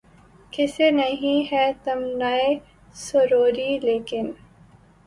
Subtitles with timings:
[0.53, 2.49] کسے نہیں ہے تمنائے
[2.95, 4.31] سروری، لیکن